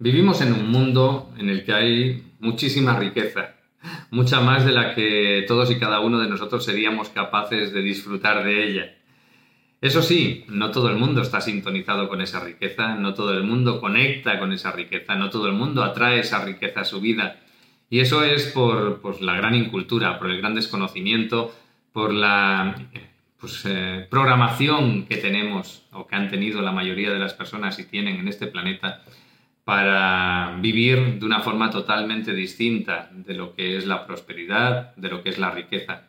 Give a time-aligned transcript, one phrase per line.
[0.00, 3.54] Vivimos en un mundo en el que hay muchísima riqueza,
[4.10, 8.42] mucha más de la que todos y cada uno de nosotros seríamos capaces de disfrutar
[8.42, 8.94] de ella.
[9.80, 13.80] Eso sí, no todo el mundo está sintonizado con esa riqueza, no todo el mundo
[13.80, 17.40] conecta con esa riqueza, no todo el mundo atrae esa riqueza a su vida.
[17.88, 21.54] Y eso es por, pues, la gran incultura, por el gran desconocimiento,
[21.92, 22.74] por la
[23.38, 27.84] pues, eh, programación que tenemos o que han tenido la mayoría de las personas y
[27.84, 29.04] tienen en este planeta
[29.64, 35.22] para vivir de una forma totalmente distinta de lo que es la prosperidad, de lo
[35.22, 36.02] que es la riqueza.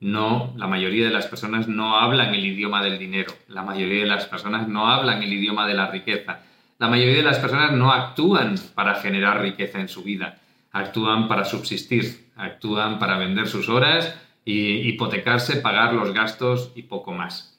[0.00, 4.08] No, la mayoría de las personas no hablan el idioma del dinero, la mayoría de
[4.08, 6.40] las personas no hablan el idioma de la riqueza,
[6.78, 10.38] la mayoría de las personas no actúan para generar riqueza en su vida,
[10.72, 17.12] actúan para subsistir, actúan para vender sus horas y hipotecarse, pagar los gastos y poco
[17.12, 17.53] más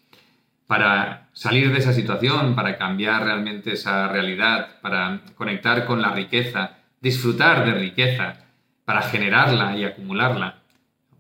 [0.68, 6.78] para salir de esa situación, para cambiar realmente esa realidad, para conectar con la riqueza,
[7.02, 8.46] disfrutar de riqueza,
[8.86, 10.60] para generarla y acumularla,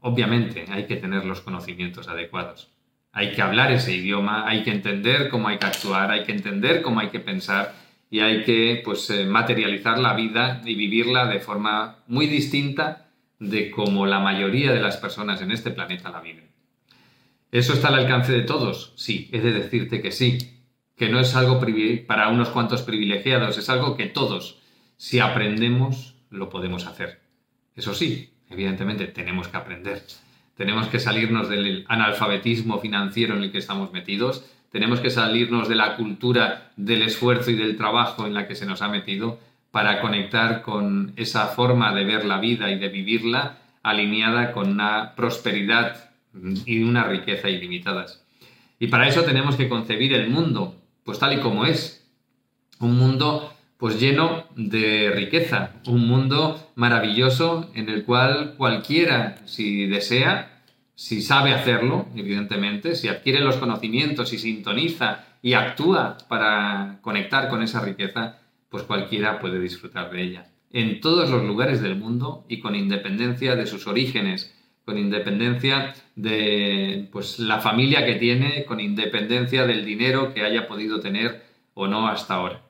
[0.01, 2.69] obviamente hay que tener los conocimientos adecuados.
[3.11, 6.81] Hay que hablar ese idioma, hay que entender cómo hay que actuar, hay que entender
[6.81, 7.73] cómo hay que pensar
[8.09, 13.07] y hay que pues, eh, materializar la vida y vivirla de forma muy distinta
[13.39, 16.54] de como la mayoría de las personas en este planeta la viven.
[17.51, 18.93] ¿Eso está al alcance de todos?
[18.95, 20.63] Sí, he de decirte que sí,
[20.95, 21.61] que no es algo
[22.07, 24.59] para unos cuantos privilegiados, es algo que todos,
[24.97, 27.21] si aprendemos, lo podemos hacer.
[27.75, 30.03] Eso sí, evidentemente tenemos que aprender.
[30.55, 35.75] Tenemos que salirnos del analfabetismo financiero en el que estamos metidos, tenemos que salirnos de
[35.75, 39.39] la cultura del esfuerzo y del trabajo en la que se nos ha metido
[39.71, 45.13] para conectar con esa forma de ver la vida y de vivirla alineada con una
[45.15, 46.04] prosperidad
[46.65, 48.23] y una riqueza ilimitadas.
[48.79, 52.07] Y para eso tenemos que concebir el mundo, pues tal y como es.
[52.79, 60.61] Un mundo pues lleno de riqueza, un mundo maravilloso en el cual cualquiera, si desea,
[60.95, 67.61] si sabe hacerlo, evidentemente, si adquiere los conocimientos y sintoniza y actúa para conectar con
[67.61, 68.39] esa riqueza,
[68.69, 70.45] pues cualquiera puede disfrutar de ella.
[70.71, 74.55] En todos los lugares del mundo y con independencia de sus orígenes,
[74.85, 80.99] con independencia de pues, la familia que tiene, con independencia del dinero que haya podido
[80.99, 82.61] tener o no hasta ahora.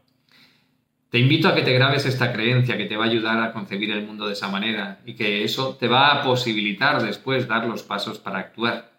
[1.09, 3.91] Te invito a que te grabes esta creencia que te va a ayudar a concebir
[3.91, 7.83] el mundo de esa manera y que eso te va a posibilitar después dar los
[7.83, 8.91] pasos para actuar.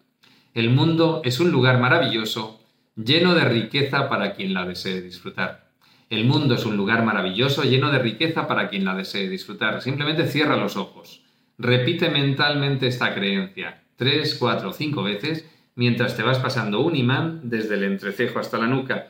[0.53, 2.61] El mundo es un lugar maravilloso,
[2.95, 5.67] lleno de riqueza para quien la desee disfrutar.
[6.09, 9.81] El mundo es un lugar maravilloso, lleno de riqueza para quien la desee disfrutar.
[9.81, 11.26] Simplemente cierra los ojos
[11.57, 17.75] Repite mentalmente esta creencia tres, cuatro, cinco veces mientras te vas pasando un imán desde
[17.75, 19.09] el entrecejo hasta la nuca.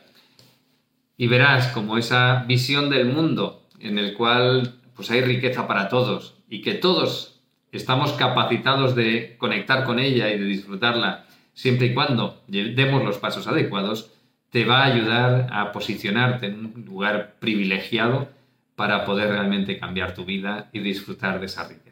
[1.16, 6.34] Y verás como esa visión del mundo en el cual pues hay riqueza para todos
[6.48, 12.42] y que todos estamos capacitados de conectar con ella y de disfrutarla siempre y cuando
[12.46, 14.12] demos los pasos adecuados,
[14.50, 18.28] te va a ayudar a posicionarte en un lugar privilegiado
[18.76, 21.87] para poder realmente cambiar tu vida y disfrutar de esa riqueza.